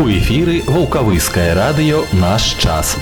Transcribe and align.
У 0.00 0.08
эфіры 0.08 0.62
вулкавыскае 0.64 1.52
радыё 1.52 1.98
наш 2.16 2.56
час. 2.56 2.96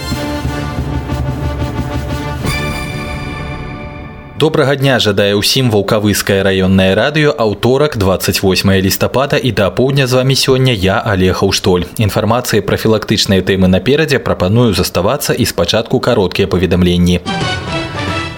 Добрага 4.34 4.74
дня 4.74 4.98
жадае 4.98 5.38
ўсім 5.38 5.70
вулкавыскае 5.70 6.42
раённае 6.42 6.98
радыё 6.98 7.30
аўторак 7.30 7.94
28 8.02 8.74
лістапада 8.82 9.38
і 9.38 9.54
да 9.54 9.70
апоўдня 9.70 10.10
з 10.10 10.18
вами 10.18 10.34
сёння 10.34 10.74
я 10.74 10.98
олег 10.98 11.46
Аўштоль. 11.46 11.86
Інфармацыі 12.02 12.66
прафілактычныя 12.66 13.46
тэмы 13.46 13.70
наперадзе 13.70 14.18
прапаную 14.18 14.74
заставацца 14.74 15.38
і 15.38 15.46
спачатку 15.46 16.02
кароткія 16.02 16.50
паведамленні. 16.50 17.22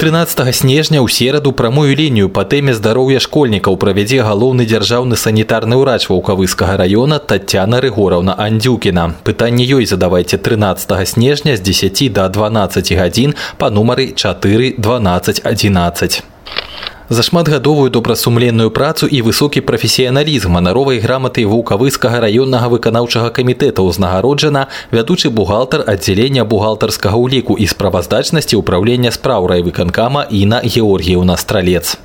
13 0.01 0.55
снежня 0.57 1.05
ў 1.05 1.13
сераду 1.13 1.53
прамую 1.53 1.93
лінію 1.93 2.31
па 2.37 2.45
тэме 2.49 2.73
здароўя 2.73 3.21
школьнікаў 3.21 3.77
правядзе 3.83 4.25
галоўны 4.25 4.65
дзяржаўны 4.65 5.19
санітарны 5.21 5.77
ўрач 5.77 6.09
ваўкавыскага 6.09 6.79
района 6.81 7.21
Татяна 7.21 7.85
Рыгораўна 7.85 8.33
Андзюкіна. 8.33 9.21
Пытанне 9.29 9.69
ёй 9.69 9.85
задавайце 9.85 10.41
13 10.41 11.05
снежня 11.05 11.61
з 11.61 11.61
10 11.69 12.17
до 12.17 12.25
12 12.33 12.97
гадзін 12.97 13.37
па 13.61 13.69
нумары 13.69 14.17
4 14.17 14.81
12 14.81 15.45
11. 15.45 16.30
За 17.10 17.22
шматгадовую 17.22 17.90
добрасумленную 17.90 18.72
працу 18.72 19.06
і 19.08 19.22
высокі 19.22 19.62
прафесіяналізм 19.62 20.58
манаровай 20.58 20.98
граматы 20.98 21.46
вулкавыскага 21.46 22.18
раённага 22.26 22.70
выканаўчага 22.74 23.30
камітэта 23.30 23.86
ўзнагароджана 23.86 24.66
вядучы 24.90 25.30
бухгалтар 25.30 25.86
аддзялення 25.86 26.50
бухгалтарскага 26.50 27.14
ўліку 27.14 27.62
і 27.62 27.70
справаздачнасці 27.70 28.58
ўправлення 28.58 29.14
спраў 29.14 29.46
райвыканкама 29.54 30.26
Іна 30.34 30.66
Георгіевна 30.66 31.38
Стралец. 31.38 31.98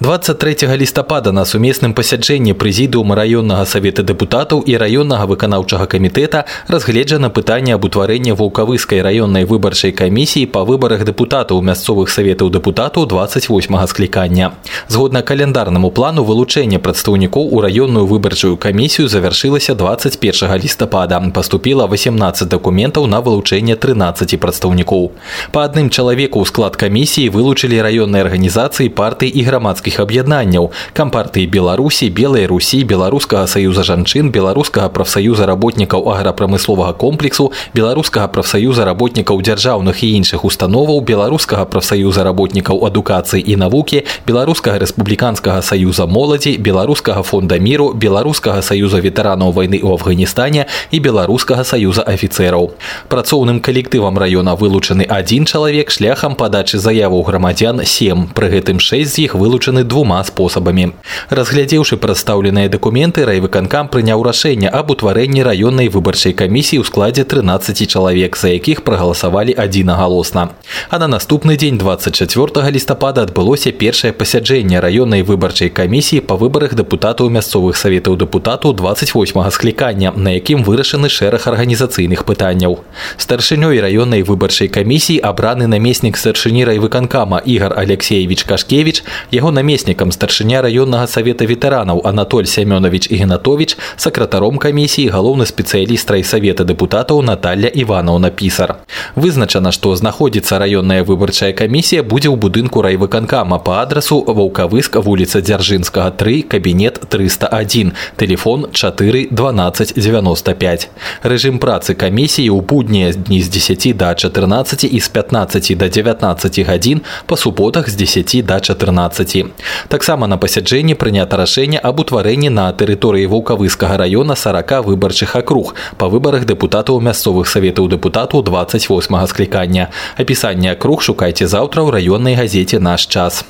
23 0.00 0.76
лістапада 0.76 1.32
на 1.32 1.44
сумесным 1.44 1.94
пасяджэнні 1.94 2.54
прэзідыума 2.54 3.14
раённага 3.14 3.66
савета 3.66 4.02
дэпутатаў 4.02 4.62
і 4.66 4.76
раённага 4.76 5.26
выканаўчага 5.26 5.86
камітэта 5.86 6.44
разгледжана 6.68 7.30
пытанне 7.30 7.74
аб 7.74 7.84
утварэнні 7.84 8.32
вулкавыскай 8.32 9.02
раённай 9.02 9.44
выбарчай 9.44 9.92
камісіі 9.92 10.46
па 10.46 10.64
выбарах 10.64 11.04
дэпутатаў 11.04 11.60
мясцовых 11.60 12.08
саветаў 12.10 12.50
дэпутатаў 12.50 13.06
28 13.06 13.86
склікання. 13.86 14.52
Згодна 14.88 15.22
каляндарнаму 15.22 15.90
плану 15.90 16.24
вылучэння 16.24 16.78
прадстаўнікоў 16.78 17.50
у 17.50 17.60
раённую 17.60 18.06
выбарчую 18.06 18.56
камісію 18.56 19.08
завяршылася 19.08 19.74
21 19.74 20.56
лістапада. 20.62 21.20
Паступіла 21.34 21.86
18 21.86 22.48
дакументаў 22.48 23.06
на 23.06 23.20
вылучэнне 23.20 23.76
13 23.76 24.40
прадстаўнікоў. 24.40 25.10
Па 25.52 25.64
адным 25.64 25.90
чалавеку 25.90 26.40
ў 26.40 26.46
склад 26.46 26.76
камісіі 26.76 27.30
вылучылі 27.34 27.82
раённыя 27.82 28.22
арганізацыі 28.24 28.88
партый 28.88 29.28
і 29.28 29.42
грамадскіх 29.42 29.83
грамадскіх 29.84 30.00
аб'яднанняў 30.00 30.72
кампартыі 30.96 31.44
беларусі 31.52 32.08
белай 32.08 32.48
русі 32.48 32.80
беларускага 32.88 33.44
саюза 33.44 33.84
жанчын 33.84 34.32
беларускага 34.32 34.88
прафсаюза 34.88 35.44
работнікаў 35.44 36.08
аграпрамысловага 36.08 36.96
комплексу 36.96 37.52
беларускага 37.76 38.32
прафсаюза 38.32 38.88
работнікаў 38.88 39.36
дзяржаўных 39.44 40.00
і 40.00 40.08
іншых 40.16 40.48
установаў 40.48 41.04
беларускага 41.04 41.68
прафсаюза 41.68 42.24
работнікаў 42.24 42.86
адукацыі 42.88 43.44
і 43.44 43.56
навукі 43.60 44.00
беларускага 44.24 44.80
рэспубліканскага 44.80 45.60
саюза 45.60 46.08
моладзі 46.08 46.56
беларускага 46.56 47.20
фонда 47.20 47.60
міру 47.60 47.92
беларускага 47.92 48.64
саюза 48.64 49.04
ветэранаў 49.04 49.52
вайны 49.52 49.76
ў 49.76 49.92
афганістане 50.00 50.64
і 50.88 50.98
беларускага 51.04 51.68
саюза 51.68 52.08
афіцэраў 52.08 52.72
працоўным 53.12 53.60
калектывам 53.60 54.16
раёна 54.16 54.56
вылучаны 54.56 55.04
адзін 55.04 55.44
чалавек 55.44 55.92
шляхам 55.92 56.32
падачы 56.32 56.80
заяваў 56.80 57.28
грамадзян 57.28 57.84
7 57.84 58.32
пры 58.32 58.48
гэтым 58.56 58.80
6 58.80 59.04
з 59.04 59.28
іх 59.28 59.34
вылучаны 59.34 59.73
вырашаны 59.75 59.83
двума 59.83 60.23
спосабамі. 60.23 60.93
Разглядзеўшы 61.29 61.97
прадстаўленыя 61.97 62.69
дакументы 62.69 63.25
райвыканкам 63.25 63.89
прыняў 63.89 64.23
рашэнне 64.23 64.69
аб 64.69 64.91
утварэнні 64.91 65.43
раённай 65.43 65.89
выбарчай 65.89 66.33
камісіі 66.33 66.79
ў 66.79 66.85
складзе 66.85 67.23
13 67.23 67.87
чалавек, 67.87 68.37
за 68.37 68.49
якіх 68.55 68.83
прагаласавалі 68.83 69.55
адзінагалосна. 69.57 70.55
А 70.89 70.99
на 70.99 71.07
наступны 71.07 71.57
дзень 71.57 71.77
24 71.77 72.71
лістапада 72.71 73.23
адбылося 73.23 73.71
першае 73.71 74.13
пасяджэнне 74.13 74.79
раённай 74.79 75.23
выбарчай 75.23 75.69
камісіі 75.69 76.21
па 76.21 76.35
выбарах 76.35 76.75
дэпутатаў 76.75 77.29
мясцовых 77.29 77.75
саветаў 77.75 78.15
дэпутатаў 78.15 78.73
28 78.73 79.51
склікання, 79.51 80.13
на 80.15 80.35
якім 80.35 80.63
вырашаны 80.63 81.09
шэраг 81.09 81.47
арганізацыйных 81.47 82.23
пытанняў. 82.23 82.79
Старшынёй 83.17 83.81
раённай 83.81 84.23
выбарчай 84.23 84.67
камісіі 84.67 85.19
абраны 85.19 85.67
намеснік 85.67 86.17
старшыні 86.17 86.65
райвыканкама 86.65 87.41
Ігар 87.45 87.73
Алексеевич 87.75 88.43
Кашкевич, 88.43 89.03
яго 89.31 89.51
намеснік 89.51 89.64
намеснікам 89.64 90.12
старшыня 90.12 90.60
раённага 90.60 91.08
савета 91.08 91.48
ветэранаў 91.48 92.04
Анатоль 92.04 92.44
Семёнович 92.44 93.08
Ігнатович, 93.08 93.78
сакратаром 93.96 94.60
камісіі 94.60 95.08
галоўны 95.08 95.48
спецыяліст 95.48 96.10
райсавета 96.12 96.68
дэпутатаў 96.68 97.24
Наталья 97.24 97.72
Івановна 97.72 98.28
Пісар. 98.28 98.84
Вызначана, 99.16 99.72
што 99.72 99.96
знаходзіцца 99.96 100.60
раённая 100.60 101.00
выбарчая 101.00 101.56
камісія 101.56 102.02
будзе 102.04 102.28
ў 102.28 102.36
будынку 102.36 102.84
райвыканкама 102.84 103.56
па 103.64 103.80
адрасу 103.80 104.20
Ваўкавыск 104.28 105.00
вуліца 105.00 105.40
Дзяржынскага 105.40 106.12
3 106.12 106.42
кабінет 106.42 107.00
301 107.08 107.96
телефон 108.20 108.68
4 108.72 109.28
12 109.30 109.94
95. 109.96 110.90
Рэжым 111.22 111.58
працы 111.62 111.94
камісіі 111.94 112.50
ў 112.50 112.60
буднія 112.60 113.12
дні 113.16 113.40
з 113.42 113.48
10 113.48 113.96
до 113.96 114.14
14 114.14 114.84
і 114.84 115.00
з 115.00 115.08
15 115.08 115.78
до 115.78 115.88
19 115.88 116.58
гадзін 116.66 117.00
па 117.26 117.36
суботах 117.36 117.88
з 117.88 117.94
10 117.94 118.46
до 118.46 118.60
14. 118.60 119.46
Таксама 119.87 120.27
на 120.27 120.37
пасяджэнні 120.37 120.95
прынята 120.99 121.37
рашэнне 121.37 121.79
аб 121.79 121.99
утварэнні 122.03 122.49
на 122.49 122.67
тэрыторыі 122.73 123.29
вулкавыскага 123.31 123.97
раёна 124.03 124.35
40 124.35 124.85
выбарчых 124.89 125.35
акруг 125.35 125.75
па 125.97 126.09
выбарах 126.11 126.45
дэпутатаў 126.45 126.99
мясцовых 126.99 127.47
саветаў 127.47 127.87
дэпутатаў 127.95 128.43
28 128.43 129.27
склікання. 129.27 129.89
Апісанне 130.17 130.71
акруг 130.75 131.01
шукайце 131.01 131.47
заўтра 131.47 131.81
ў 131.81 131.89
раённай 131.99 132.35
газеце 132.35 132.79
наш 132.79 133.07
час. 133.07 133.45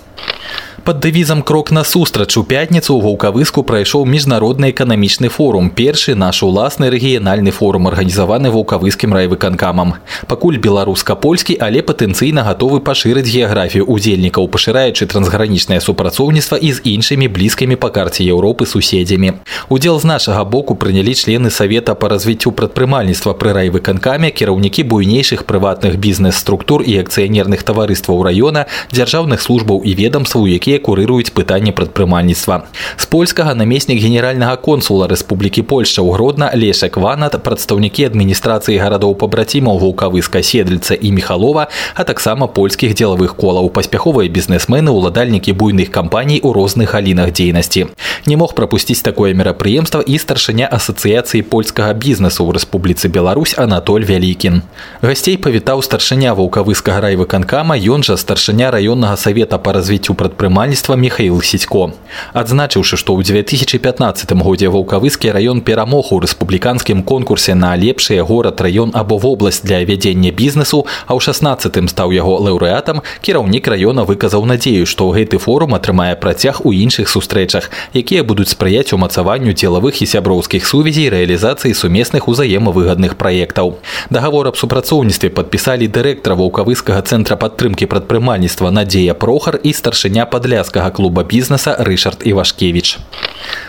Пад 0.86 1.00
дэвізам 1.00 1.42
крок 1.42 1.72
насустрач. 1.72 2.38
У 2.38 2.44
пятніцу 2.46 2.94
ў 2.94 3.02
ваўкавыску 3.02 3.66
прайшоў 3.66 4.06
міжнародны 4.06 4.70
эканамічны 4.70 5.34
форум 5.34 5.72
першы 5.74 6.14
наш 6.14 6.44
уласны 6.46 6.94
рэгіянальны 6.94 7.50
форум 7.50 7.90
арганізаваны 7.90 8.54
ваўкавыскім 8.54 9.10
райвыканкамам. 9.18 9.96
Пакуль 10.30 10.62
беларуска-польскі 10.62 11.58
але 11.58 11.82
патэнцыйна 11.82 12.46
гатовы 12.46 12.86
пашырыць 12.86 13.26
геаграфію 13.26 13.90
удзельнікаў 13.90 14.46
пашыраючы 14.46 15.10
трансгранічнае 15.10 15.82
супрацоўніцтва 15.82 16.62
і 16.62 16.70
з 16.78 16.86
іншымі 16.86 17.34
блізкімі 17.34 17.82
па 17.82 17.90
карце 17.90 18.22
Еўропы 18.22 18.70
суседзямі. 18.70 19.42
Удзел 19.74 19.98
з 19.98 20.06
нашага 20.06 20.46
боку 20.46 20.78
прынялі 20.78 21.18
члены 21.18 21.50
савета 21.50 21.98
па 21.98 22.14
развіццю 22.14 22.54
прадпрымальніцтва 22.54 23.34
пры 23.34 23.58
райвыканкаме 23.58 24.30
кіраўнікі 24.30 24.86
буйнейшых 24.86 25.50
прыватных 25.50 25.98
бізнес-структур 25.98 26.86
і 26.86 27.02
акцыянерных 27.02 27.66
таварыстваў 27.66 28.22
раёна 28.22 28.70
дзяржаўных 28.94 29.42
службаў 29.42 29.82
і 29.82 29.98
ведомстваў 29.98 30.46
якія 30.46 30.75
якія 30.75 30.79
курыруюць 30.79 31.31
пытанні 31.31 31.73
прадпрымальніцтва. 31.73 32.67
З 32.97 33.05
польскага 33.07 33.55
намеснік 33.55 34.03
генеральнага 34.03 34.57
консула 34.57 35.07
Рэспублікі 35.07 35.63
Польшча 35.63 36.03
ў 36.03 36.15
Гродна 36.15 36.51
Лешак 36.55 36.97
Ванат, 36.97 37.39
прадстаўнікі 37.43 38.11
адміністрацыі 38.11 38.79
гарадоў 38.81 39.15
пабрацімаў 39.15 39.79
вулкавыска 39.79 40.43
седльца 40.43 40.95
і 40.95 41.13
мехалова, 41.13 41.69
а 41.95 42.05
таксама 42.05 42.47
польскіх 42.47 42.95
дзелавых 42.95 43.37
колаў 43.37 43.71
паспяховыя 43.71 44.29
бізнесмены 44.29 44.91
ўладальнікі 44.91 45.53
буйных 45.53 45.91
кампаній 45.91 46.41
у 46.41 46.53
розных 46.53 46.95
галінах 46.95 47.33
дзейнасці. 47.33 47.87
Не 48.27 48.37
мог 48.37 48.55
прапусціць 48.55 49.03
такое 49.03 49.35
мерапрыемства 49.35 50.01
і 50.01 50.19
старшыня 50.19 50.69
асацыяцыі 50.69 51.43
польскага 51.43 51.93
бізнесу 51.95 52.45
ў 52.45 52.57
Рэспубліцы 52.57 53.09
Беларусь 53.09 53.55
Анатоль 53.57 54.05
Вялікін. 54.05 54.63
Гасцей 55.03 55.37
павітаў 55.37 55.83
старшыня 55.83 56.35
вулкавыскага 56.35 57.01
райвыканкама, 57.01 57.77
ён 57.77 58.05
жа 58.05 58.17
старшыня 58.17 58.71
раённага 58.71 59.17
савета 59.17 59.59
па 59.59 59.73
развіццю 59.73 60.15
прадпрымальніцтва 60.15 60.64
прадпрымальніцтва 60.66 60.96
Михаил 60.96 61.42
Сідько. 61.42 61.92
Адзначыўшы, 62.34 62.98
што 62.98 63.14
ў 63.14 63.24
2015 63.24 64.34
годзе 64.42 64.68
ваўкавыскі 64.74 65.30
раён 65.30 65.62
перамог 65.62 66.12
у 66.12 66.20
рэспубліканскім 66.20 67.04
конкурсе 67.04 67.54
на 67.54 67.76
лепшыя 67.78 68.26
горад 68.26 68.62
раён 68.62 68.92
або 68.94 69.18
вобласць 69.18 69.62
для 69.62 69.86
вядзення 69.86 70.32
бізнесу, 70.32 70.86
а 71.06 71.14
ў 71.14 71.22
16 71.22 71.90
стаў 71.90 72.12
яго 72.12 72.42
лаўрэатам, 72.42 73.06
кіраўнік 73.22 73.68
раёна 73.68 74.06
выказаў 74.10 74.46
надзею, 74.46 74.86
што 74.90 75.10
гэты 75.14 75.38
форум 75.38 75.76
атрымае 75.76 76.16
працяг 76.16 76.66
у 76.66 76.74
іншых 76.74 77.10
сустрэчах, 77.10 77.70
якія 77.94 78.24
будуць 78.24 78.50
спрыяць 78.50 78.94
умацаванню 78.94 79.54
дзелавых 79.54 80.02
і 80.02 80.06
сяброўскіх 80.10 80.66
сувязей 80.66 81.14
рэалізацыі 81.14 81.78
сумесных 81.78 82.28
узаемавыгадных 82.28 83.16
праектаў. 83.22 83.78
Дагавор 84.10 84.50
аб 84.50 84.58
супрацоўніцтве 84.58 85.30
падпісалі 85.30 85.86
дырэктара 85.88 86.34
ваўкавыскага 86.34 87.06
цэнтра 87.06 87.38
падтрымкі 87.38 87.86
прадпрымальніцтва 87.86 88.74
Надзея 88.74 89.14
Прохар 89.14 89.60
і 89.62 89.70
старшыня 89.74 90.26
падля 90.26 90.55
падляскага 90.55 90.91
клуба 90.95 91.25
бізнеса 91.27 91.77
Рышард 91.83 92.23
Івашкевіч. 92.25 92.99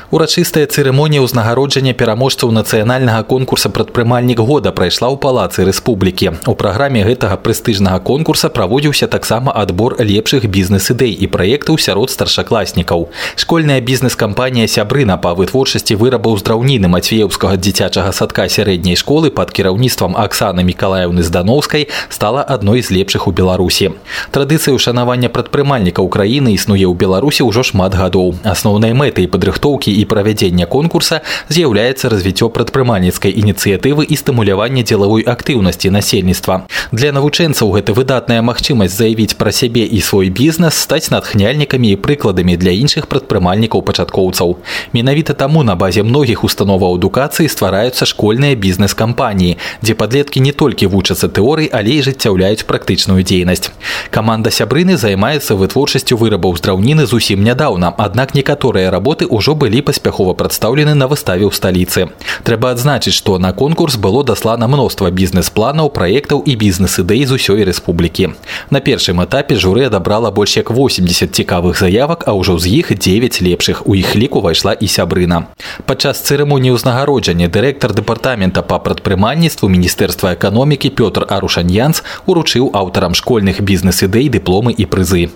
Урачыстая 0.06 0.70
цырымонія 0.70 1.18
ўзнагароджання 1.18 1.90
пераможцаў 1.90 2.54
нацыянальнага 2.54 3.26
конкурса 3.26 3.74
прадпрымальнік 3.74 4.38
года 4.38 4.70
прайшла 4.70 5.10
ў 5.10 5.18
палацы 5.18 5.66
рэспублікі. 5.66 6.46
У 6.46 6.54
праграме 6.54 7.02
гэтага 7.02 7.34
прэстыжнага 7.42 7.98
конкурса 7.98 8.46
праводзіўся 8.46 9.10
таксама 9.10 9.50
адбор 9.50 9.98
лепшых 9.98 10.46
бізнес-ідэй 10.46 11.10
і 11.10 11.26
праектаў 11.26 11.82
сярод 11.82 12.14
старшакласнікаў. 12.14 13.10
Школьная 13.34 13.80
бізнес-кампанія 13.82 14.70
сябрына 14.70 15.18
па 15.18 15.34
вытворчасці 15.34 15.98
вырабаў 15.98 16.38
з 16.38 16.46
драўніны 16.46 16.86
мацвеўскага 16.86 17.58
дзіцячага 17.58 18.14
садка 18.14 18.46
сярэдняй 18.46 18.94
школы 18.94 19.34
пад 19.34 19.50
кіраўніцтвам 19.50 20.14
Аксаны 20.14 20.62
Мікалаеўны 20.62 21.26
Здановскай 21.26 21.90
стала 22.14 22.46
адной 22.46 22.86
з 22.86 22.94
лепшых 22.94 23.26
у 23.26 23.34
Беларусі. 23.34 23.98
Традыцыя 24.30 24.70
ўшанавання 24.70 25.34
прадпрымальніка 25.34 25.98
ўкраіны 25.98 26.54
існуе 26.54 26.86
ў 26.86 26.94
Беларусі 26.94 27.42
ўжо 27.42 27.66
шмат 27.66 27.98
гадоў. 27.98 28.38
Асноўнай 28.46 28.94
мэтай 28.94 29.26
падрыхтоўкі 29.26 29.95
і 29.95 30.03
правядзення 30.05 30.65
конкурса 30.65 31.21
з'яўляецца 31.47 32.09
развіццё 32.11 32.49
прадпрымальніцкай 32.51 33.31
ініцыятывы 33.31 34.03
і 34.03 34.15
стымуляванне 34.19 34.83
дзелавой 34.83 35.23
актыўнасці 35.23 35.89
насельніцтва. 35.95 36.67
Для 36.91 37.11
навучэнцаў 37.15 37.71
гэта 37.71 37.95
выдатная 37.95 38.41
магчымасць 38.41 38.97
заявіць 38.97 39.39
пра 39.39 39.51
сябе 39.55 39.87
і 39.87 40.01
свой 40.01 40.29
бізнес, 40.29 40.75
стаць 40.75 41.07
натхняльнікамі 41.15 41.95
і 41.95 41.95
прыкладамі 41.95 42.57
для 42.57 42.75
іншых 42.75 43.07
прадпрымальнікаў 43.07 43.81
пачаткоўцаў. 43.87 44.57
Менавіта 44.91 45.33
таму 45.33 45.63
на 45.63 45.75
базе 45.75 46.03
многіх 46.03 46.43
установаў 46.43 46.99
адукацыі 46.99 47.47
ствараюцца 47.47 48.05
школьныя 48.05 48.55
бізнес-кампаніі, 48.55 49.57
дзе 49.81 49.93
падлеткі 49.95 50.43
не 50.43 50.51
толькі 50.51 50.91
вучацца 50.91 51.29
тэорый, 51.29 51.69
але 51.71 52.01
і 52.01 52.03
жыццяўляюць 52.03 52.67
практычную 52.67 53.23
дзейнасць. 53.23 53.71
Каманда 54.09 54.51
сябрыны 54.51 54.97
займаецца 54.97 55.55
вытворчасцю 55.55 56.17
вырабаў 56.17 56.57
з 56.57 56.61
драўніны 56.65 57.05
зусім 57.05 57.43
нядаўна, 57.43 57.93
аднак 57.97 58.33
некаторыя 58.35 58.91
работы 58.91 59.27
ўжо 59.29 59.55
былі 59.55 59.81
паспяхова 59.86 60.34
прадстаўлены 60.34 60.98
на 60.98 61.06
выставе 61.06 61.46
ў 61.46 61.54
сталіцы. 61.54 62.10
Трэба 62.42 62.74
адзначыць, 62.74 63.14
што 63.14 63.38
на 63.38 63.54
конкурс 63.54 63.94
было 63.94 64.26
даслана 64.26 64.66
мноства 64.66 65.14
бізнес-планаў, 65.14 65.94
праектаў 65.94 66.42
і 66.42 66.58
бізнес-ідэй 66.58 67.22
з 67.30 67.38
усёй 67.38 67.62
рэспублікі. 67.62 68.34
На 68.74 68.82
першым 68.82 69.22
этапе 69.22 69.54
журы 69.54 69.86
адабрала 69.86 70.34
больш 70.34 70.58
як 70.58 70.74
80 70.74 71.30
цікавых 71.30 71.78
заявак, 71.78 72.26
а 72.26 72.34
ўжо 72.34 72.58
з 72.58 72.82
іх 72.82 72.90
9 72.90 73.38
лепшых. 73.46 73.86
У 73.86 73.94
іх 73.94 74.18
ліку 74.18 74.42
пайшла 74.42 74.74
і 74.74 74.90
сябрына. 74.90 75.46
Падчас 75.86 76.26
цырымоніі 76.26 76.74
ўзнагароджання 76.74 77.46
дырэктар 77.46 77.94
дэпартамента 77.94 78.66
па 78.66 78.82
прадпрымальніцтву 78.82 79.70
міністэрства 79.70 80.34
эканомікі 80.34 80.90
Пётр 80.90 81.22
Арушаньянц 81.30 82.02
уручыў 82.26 82.74
аўтарам 82.74 83.14
школьных 83.14 83.62
бізнес-ідэй 83.62 84.26
дыпломы 84.32 84.74
і 84.74 84.84
прызы. 84.90 85.30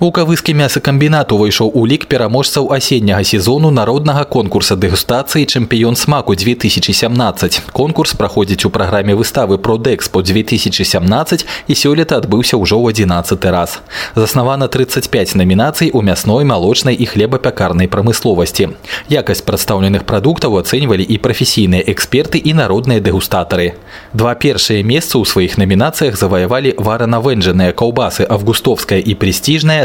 Вулкавыскі 0.00 0.54
мясакамбінат 0.56 1.32
увайшоў 1.32 1.72
у 1.76 1.84
лік 1.84 2.06
пераможцаў 2.08 2.72
асенняга 2.72 3.20
сезону 3.24 3.70
народнага 3.70 4.24
конкурса 4.24 4.76
дэгустацыі 4.76 5.44
чэмпіён 5.44 5.96
смаку 5.96 6.32
2017. 6.32 7.60
Конкурс 7.72 8.14
праходзіць 8.16 8.64
у 8.64 8.70
праграме 8.70 9.12
выставы 9.12 9.58
Продэкспо 9.60 10.22
2017 10.24 11.44
і 11.68 11.72
сёлета 11.76 12.16
адбыўся 12.16 12.56
ўжо 12.56 12.80
ў 12.80 12.96
11 12.96 13.44
раз. 13.52 13.84
Заснавана 14.16 14.68
35 14.68 15.34
намінацый 15.36 15.90
у 15.92 16.00
мясной, 16.00 16.44
малочнай 16.44 16.96
і 16.96 17.04
хлебапякарнай 17.04 17.88
прамысловасці. 17.88 18.72
Якасць 19.12 19.44
прадстаўленых 19.44 20.08
прадуктаў 20.08 20.56
ацэньвалі 20.64 21.04
і 21.04 21.20
прафесійныя 21.20 21.84
эксперты 21.84 22.40
і 22.40 22.56
народныя 22.56 23.04
дэгустатары. 23.04 23.76
Два 24.16 24.32
першыя 24.32 24.80
месцы 24.80 25.20
ў 25.20 25.28
сваіх 25.28 25.60
намінацыях 25.60 26.16
заваявалі 26.16 26.72
варанавэнджаныя 26.80 27.76
каўбасы 27.76 28.24
августовская 28.24 28.98
і 28.98 29.12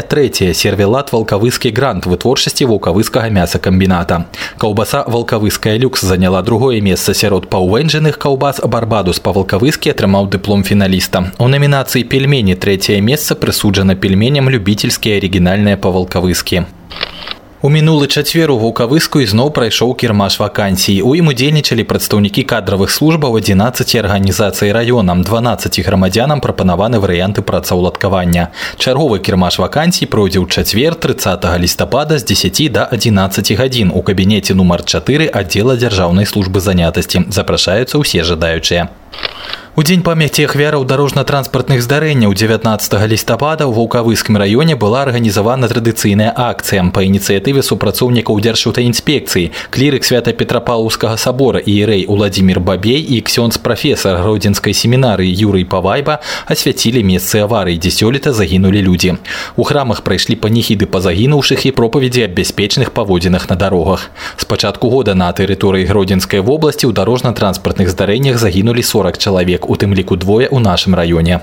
трэцяе 0.00 0.54
сервелат 0.54 1.12
валкавыскі 1.12 1.68
грант 1.68 2.06
вытворчасці 2.08 2.64
вулкавыскага 2.64 3.28
мясакамбіната. 3.28 4.24
Каўбаса 4.56 5.04
валкавыская 5.06 5.76
люкс 5.76 6.00
заняла 6.00 6.40
другое 6.40 6.80
месца 6.80 7.12
сярод 7.12 7.50
паўвэнджаных 7.52 8.16
каўбас 8.16 8.60
барбадус 8.64 9.20
па 9.20 9.36
валкавыскі 9.36 9.92
атрымаў 9.92 10.32
дыплом 10.32 10.64
фіналіста. 10.64 11.36
У 11.36 11.48
намінацыі 11.48 12.08
пельмені 12.08 12.56
трэцяе 12.56 13.02
месца 13.04 13.36
прысуджана 13.36 14.00
пельменям 14.00 14.48
любительскія 14.48 15.20
арыгінальныя 15.20 15.76
па 15.76 15.92
валкавыскі. 15.92 16.64
У 17.63 17.69
мінулы 17.69 18.07
чацвер 18.09 18.49
у 18.49 18.55
вулкавыску 18.57 19.19
ізноў 19.21 19.51
прайшоў 19.53 19.91
кірмаш 19.93 20.39
вакансій. 20.41 20.95
У 21.05 21.13
ім 21.13 21.27
удзельнічалі 21.29 21.83
прадстаўнікі 21.85 22.41
кадравых 22.49 22.89
службаў 22.89 23.37
11 23.37 23.85
арганізацый 24.01 24.73
раёнам 24.73 25.21
12 25.21 25.77
грамадзянам 25.85 26.41
прапанаваны 26.41 26.97
варыянты 26.97 27.45
працаўладкавання. 27.45 28.49
Чарговы 28.81 29.21
кірмаш 29.21 29.61
вакансій 29.61 30.09
пройдзе 30.09 30.41
ў 30.41 30.49
чацвер 30.49 30.97
30 30.97 31.45
лістапада 31.61 32.17
з 32.17 32.25
10 32.33 32.73
до 32.73 32.87
11 32.89 33.53
гадзін 33.53 33.93
у 33.93 34.01
кабінеце 34.01 34.57
нумар 34.57 34.81
4 34.81 35.29
аддзела 35.29 35.77
дзяржаўнай 35.77 36.25
службы 36.25 36.65
занятасці. 36.65 37.29
Запрашаюцца 37.29 38.01
ўсе 38.01 38.25
жадаючыя. 38.25 38.89
У 39.76 39.82
дзень 39.84 40.00
памяці 40.00 40.48
ахвяраў 40.48 40.86
дарожна-транспартных 40.88 41.84
здарэнняў 41.84 42.32
19 42.32 42.96
лістапада 43.12 43.68
ў 43.68 43.76
вулкавыскім 43.76 44.40
раёне 44.40 44.72
была 44.72 45.02
арганізавана 45.04 45.68
традыцыйная 45.68 46.32
акцыя 46.32 46.80
па 46.96 47.04
ініцыятыве 47.04 47.60
супрацоўнікаў 47.60 48.40
дзяржаўтаінспекцыі 48.40 49.52
клірык 49.68 50.08
свята 50.08 50.32
петрапаўскага 50.32 51.20
сабора 51.20 51.60
іерэй 51.60 52.08
уладзімир 52.08 52.60
бабей 52.64 53.04
і 53.04 53.20
ксёнз 53.20 53.60
прафесар 53.60 54.16
гродзенскай 54.24 54.72
семінарыі 54.72 55.28
юрый 55.28 55.68
павайба 55.68 56.24
асвяцілі 56.48 57.04
месцы 57.04 57.44
аварый 57.44 57.76
дзе 57.76 57.92
сёлета 57.92 58.32
загінулі 58.32 58.80
людзі 58.80 59.20
у 59.60 59.68
храмах 59.68 60.00
прайшлі 60.08 60.40
паніхіды 60.40 60.88
па 60.88 61.04
загінуўшых 61.04 61.68
і 61.68 61.74
пропаведзі 61.76 62.24
аб 62.24 62.32
бяспечных 62.40 62.96
паводзінах 62.96 63.52
на 63.52 63.60
дарогах 63.60 64.08
з 64.40 64.48
пачатку 64.48 64.88
года 64.88 65.12
на 65.12 65.28
тэрыторыі 65.36 65.84
гродзенскай 65.84 66.40
вобласці 66.40 66.88
ў 66.88 66.96
дарожна-транспартных 66.96 67.92
здарэннях 67.92 68.40
загінулі 68.40 68.80
40 68.80 69.20
чалавек 69.20 69.59
чалавек 69.61 69.69
у 69.69 69.75
тым 69.75 69.93
ліку 69.93 70.15
двое 70.15 70.47
ў 70.47 70.59
нашым 70.59 70.95
раёне. 70.95 71.41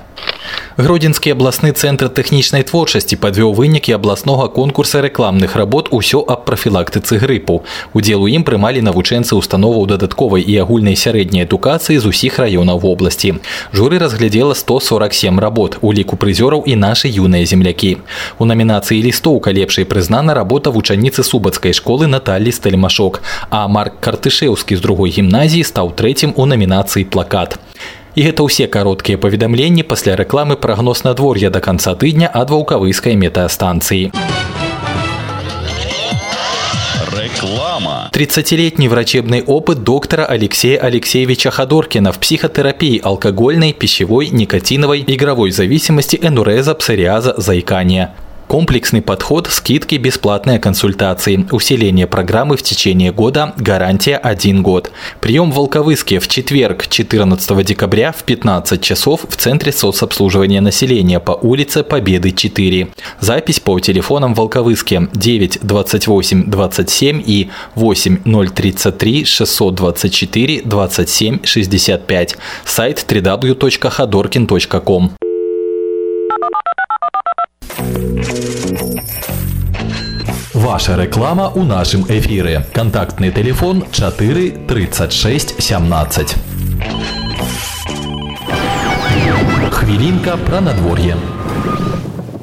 Гродзенскі 0.77 1.35
абласны 1.35 1.71
цэнтр 1.75 2.09
тэхнічнай 2.09 2.63
творчасці 2.63 3.19
падвёў 3.19 3.53
вынікі 3.53 3.93
абласнога 3.93 4.47
конкурса 4.47 5.01
рэкламных 5.01 5.55
работ 5.55 5.89
усё 5.91 6.23
аб 6.25 6.45
прафілактыцы 6.45 7.19
грыпу. 7.19 7.63
Удзел 7.93 8.23
у 8.23 8.27
ім 8.27 8.43
прымалі 8.43 8.81
навучэнцы 8.81 9.35
установаў 9.35 9.85
дадатковай 9.87 10.41
і 10.41 10.57
агульнай 10.63 10.95
сярэдняй 10.95 11.43
адукацыі 11.43 11.99
з 11.99 12.05
усіх 12.07 12.39
раёнаў 12.39 12.79
вобласці. 12.79 13.43
Журы 13.73 13.99
разглядзела 13.99 14.55
147 14.55 15.39
работ, 15.39 15.77
у 15.81 15.93
ліку 15.93 16.15
прызёраў 16.15 16.63
і 16.65 16.75
нашы 16.75 17.11
юныя 17.11 17.45
землякі. 17.45 17.97
У 18.39 18.45
намінацыі 18.45 19.03
лістоўка 19.03 19.51
лепшай 19.51 19.85
прызнана 19.85 20.33
работа 20.33 20.71
вучаніцы 20.71 21.23
субацкай 21.23 21.73
школы 21.73 22.07
Наталлі 22.07 22.51
Стэльмашок, 22.51 23.21
а 23.49 23.67
Марк 23.67 23.99
Картышеўскі 23.99 24.75
з 24.75 24.81
другой 24.81 25.11
гімназіі 25.11 25.63
стаў 25.63 25.91
трэцім 25.91 26.33
у 26.35 26.45
намінацыі 26.47 27.03
плакат. 27.03 27.59
І 28.14 28.22
гэта 28.30 28.46
ўсе 28.46 28.70
кароткія 28.70 29.18
паведамленні 29.18 29.82
пасля 29.82 30.14
рэкламы 30.14 30.54
прагноз 30.54 31.02
надвор'я 31.02 31.50
да 31.50 31.58
канца 31.58 31.98
тыдня 31.98 32.30
ад 32.30 32.50
ваўкавыскай 32.54 33.18
метэастанцыі. 33.18 34.14
Реклама. 37.10 38.10
30-летний 38.12 38.88
врачебный 38.88 39.42
опыт 39.42 39.82
доктора 39.82 40.24
Алексея 40.24 40.78
Алексеевича 40.78 41.50
Ходоркина 41.50 42.12
в 42.12 42.18
психотерапии 42.18 43.00
алкогольной, 43.02 43.72
пищевой, 43.72 44.28
никотиновой, 44.28 45.04
игровой 45.06 45.50
зависимости, 45.50 46.18
энуреза, 46.22 46.74
псориаза, 46.74 47.34
заикания. 47.36 48.14
Комплексный 48.49 49.01
подход, 49.03 49.47
скидки, 49.47 49.93
бесплатные 49.93 50.57
консультации, 50.57 51.45
усиление 51.51 52.07
программы 52.07 52.57
в 52.57 52.63
течение 52.63 53.11
года, 53.11 53.53
гарантия 53.57 54.17
1 54.17 54.63
год. 54.63 54.91
Прием 55.21 55.51
в 55.51 55.55
Волковыске 55.55 56.17
в 56.17 56.27
четверг, 56.27 56.87
14 56.87 57.63
декабря 57.63 58.11
в 58.11 58.23
15 58.23 58.81
часов 58.81 59.27
в 59.29 59.35
Центре 59.35 59.71
соцобслуживания 59.71 60.61
населения 60.61 61.19
по 61.19 61.33
улице 61.33 61.83
Победы 61.83 62.31
4. 62.31 62.87
Запись 63.19 63.59
по 63.59 63.79
телефонам 63.79 64.33
Волковыске 64.33 65.09
9 65.13 65.59
28 65.61 66.49
27 66.49 67.21
и 67.23 67.51
8 67.75 68.49
033 68.49 69.25
624 69.25 70.63
27 70.65 71.39
65. 71.43 72.35
Сайт 72.65 73.05
www.ходоркин.ком. 73.07 75.11
Ваша 80.54 80.96
реклама 80.96 81.48
у 81.54 81.62
нашым 81.62 82.04
эфіры. 82.08 82.64
Кантактны 82.72 83.30
телефон 83.30 83.84
4 83.92 84.50
36 84.68 85.62
17. 85.62 86.36
Хвілінка 89.70 90.36
пра 90.36 90.60
надвор'е. 90.60 91.16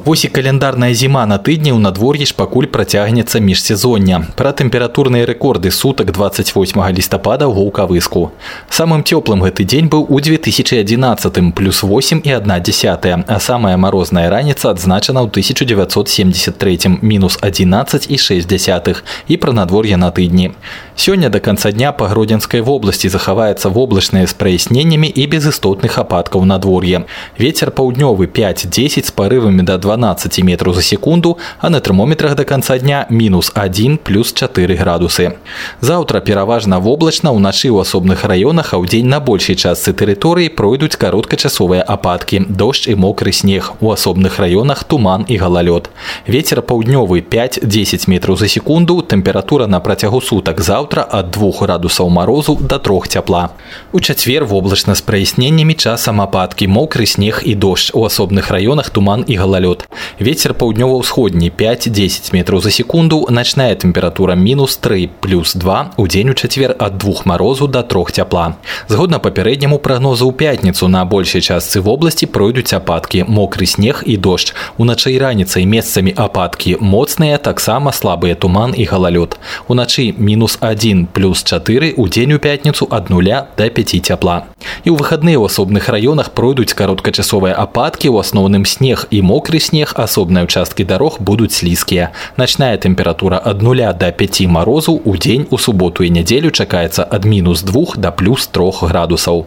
Вось 0.05 0.25
і 0.25 0.27
каляндарная 0.27 0.93
зіма 0.97 1.25
на 1.29 1.37
тыдні 1.37 1.71
ў 1.71 1.79
надвор'і 1.79 2.25
ж 2.25 2.33
пакуль 2.33 2.65
працягнецца 2.65 3.37
міжсезоння. 3.37 4.25
Пра 4.33 4.49
тэмпературныя 4.49 5.29
рэкорды 5.29 5.69
сутак 5.69 6.09
28 6.09 6.73
лістапада 6.97 7.45
ў 7.45 7.53
гукавыску. 7.53 8.33
Самым 8.65 9.05
цёплым 9.05 9.45
гэты 9.45 9.61
дзень 9.61 9.93
быў 9.93 10.09
у 10.09 10.17
2011 10.17 11.53
плюс 11.53 11.83
8 11.85 12.21
і 12.25 12.33
1 12.33 12.63
десятая, 12.65 13.23
а 13.27 13.39
самая 13.39 13.77
марозная 13.77 14.33
раніца 14.33 14.73
адзначана 14.73 15.21
ў 15.21 15.29
1973 15.29 16.97
мінус 17.05 17.37
11 17.41 18.09
і 18.09 18.17
6 18.17 18.49
десятых 18.49 19.05
і 19.29 19.37
пра 19.37 19.53
надвор'е 19.53 20.01
на 20.01 20.09
тыдні. 20.09 20.57
Сёння 20.97 21.29
до 21.29 21.39
конца 21.39 21.71
дня 21.71 21.91
па 21.91 22.09
гродзенскай 22.09 22.61
вобласці 22.61 23.09
захаваецца 23.09 23.69
воблачнае 23.69 24.25
з 24.25 24.33
праясненнямі 24.33 25.13
і 25.13 25.27
без 25.27 25.45
істотных 25.45 26.01
ападкаў 26.01 26.41
надвор'е. 26.45 27.05
Вецер 27.37 27.69
паўднёвы 27.69 28.25
5-10 28.25 29.05
з 29.05 29.11
парывамі 29.13 29.61
да 29.61 29.77
2 29.77 29.91
12 29.95 30.43
метров 30.43 30.75
за 30.75 30.81
секунду, 30.81 31.37
а 31.59 31.69
на 31.69 31.79
термометрах 31.79 32.35
до 32.35 32.45
конца 32.45 32.77
дня 32.77 33.05
минус 33.09 33.51
1 33.53 33.97
плюс 33.97 34.33
4 34.33 34.75
градусы. 34.75 35.33
Завтра 35.81 36.19
пераважна 36.19 36.79
воблачна 36.79 37.31
ўначы 37.31 37.69
ў 37.69 37.81
асобных 37.81 38.23
раёнах, 38.25 38.73
а 38.73 38.77
ў 38.77 38.87
дзень 38.87 39.07
на 39.07 39.19
большай 39.19 39.55
частцы 39.55 39.93
тэрыторыі 39.93 40.49
пройдуць 40.49 40.95
кароткачасовыя 40.95 41.81
ападкі, 41.81 42.45
дождж 42.49 42.87
і 42.87 42.95
мокры 42.95 43.31
снег. 43.31 43.73
У 43.79 43.91
асобных 43.91 44.39
раёнах 44.39 44.83
туман 44.83 45.25
і 45.27 45.37
галалёд. 45.37 45.89
Вецер 46.27 46.61
паўднёвы 46.61 47.21
5-10 47.21 48.09
метров 48.09 48.39
за 48.39 48.47
секунду, 48.47 49.01
тэмпература 49.01 49.67
на 49.67 49.79
працягу 49.79 50.21
сутак 50.21 50.61
заўтра 50.61 51.05
ад 51.09 51.31
2 51.31 51.51
градусаў 51.61 52.09
марозу 52.09 52.57
до 52.61 52.79
3 52.79 53.07
цяпла. 53.07 53.49
У 53.91 53.99
чацвер 53.99 54.45
воблачна 54.45 54.95
з 54.95 55.01
праясненнямі 55.01 55.73
часам 55.73 56.21
ападкі, 56.21 56.67
мокры 56.67 57.05
снег 57.05 57.41
і 57.45 57.55
дождж. 57.55 57.91
У 57.93 58.05
асобных 58.05 58.51
раёнах 58.51 58.89
туман 58.89 59.23
і 59.27 59.35
галалёд. 59.35 59.84
Ветер 60.19 60.53
паўднёва-ўсходні 60.53 61.49
5-10 61.49 62.33
метров 62.33 62.61
за 62.63 62.71
секунду, 62.71 63.25
ночная 63.29 63.75
температура 63.75 64.35
минус 64.35 64.77
3 64.77 65.09
плюс 65.21 65.55
2, 65.55 65.93
у 65.97 66.07
дзень 66.07 66.29
у 66.29 66.33
чацвер 66.33 66.75
ад 66.77 66.97
2 66.97 67.25
морозу 67.25 67.67
до 67.67 67.81
3 67.81 68.05
цяпла. 68.11 68.57
Згодна 68.87 69.17
папярэдняму 69.17 69.79
прагнозу 69.79 70.29
ў 70.29 70.33
пятніцу 70.37 70.87
на 70.87 71.05
большай 71.05 71.41
частцы 71.41 71.81
вобласці 71.81 72.29
пройдуць 72.29 72.73
ападкі, 72.73 73.25
мокры 73.25 73.65
снег 73.65 74.03
і 74.05 74.17
дождж. 74.17 74.53
Уначы 74.77 75.09
і 75.15 75.17
раніцай 75.17 75.65
месцамі 75.65 76.13
ападкі 76.13 76.77
моцныя, 76.77 77.41
таксама 77.41 77.89
слабыя 77.89 78.35
туман 78.35 78.77
і 78.77 78.85
галалёд. 78.85 79.41
Уначы 79.67 80.13
минус 80.17 80.57
1 80.61 81.07
плюс 81.07 81.41
4, 81.43 81.97
у 81.97 82.07
дзень 82.07 82.33
у 82.33 82.39
пятніцу 82.39 82.87
ад 82.91 83.09
0 83.09 83.49
до 83.57 83.69
5 83.69 84.05
цяпла. 84.05 84.45
І 84.85 84.93
ў 84.93 85.01
выхадныя 85.01 85.41
ў 85.41 85.49
асобных 85.49 85.89
раёнах 85.89 86.37
пройдуць 86.37 86.77
кароткачасовыя 86.77 87.57
ападкі, 87.57 88.13
у 88.13 88.21
асноўным 88.21 88.69
снег 88.69 89.09
і 89.09 89.21
мокры 89.25 89.57
снег 89.59 89.74
снег, 89.75 89.93
асобныя 89.97 90.45
участкі 90.45 90.83
дарог 90.83 91.17
будуць 91.19 91.51
слізкія. 91.51 92.11
Начная 92.37 92.77
тэмпература 92.77 93.41
ад 93.43 93.61
0 93.61 93.93
до 93.93 94.11
5 94.11 94.47
морозу 94.47 94.93
у 95.03 95.17
дзень 95.17 95.47
у 95.49 95.57
суботу 95.57 96.03
і 96.03 96.09
нядзелю 96.09 96.51
чакаецца 96.51 97.03
ад 97.03 97.25
мінус 97.25 97.63
2 97.63 97.97
до 97.97 98.11
плюс 98.11 98.47
3 98.47 98.71
градусаў. 98.81 99.45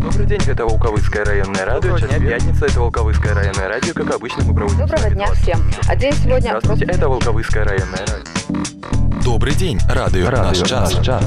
Добрый 0.00 0.26
день, 0.26 0.40
это 0.46 0.64
Волковыцкое 0.64 1.24
районное 1.24 1.64
радио. 1.64 1.98
Сейчас 1.98 2.20
пятница, 2.20 2.66
это 2.66 2.80
Волковыцкое 2.80 3.34
районное 3.34 3.68
радио. 3.68 3.92
Как 3.94 4.14
обычно, 4.14 4.44
мы 4.44 4.54
проводим... 4.54 4.78
Доброго 4.78 5.10
дня 5.10 5.26
всем. 5.34 5.58
А 5.88 5.96
день 5.96 6.12
сегодня... 6.12 6.58
Здравствуйте, 6.60 6.84
это 6.84 7.08
Волковыцкое 7.08 7.64
районное 7.64 8.00
радио. 8.00 9.22
Добрый 9.24 9.54
день, 9.54 9.78
радио, 9.88 10.30
радио 10.30 10.48
наш 10.48 10.58
час. 10.68 10.94
Наш 10.94 11.06
час. 11.06 11.24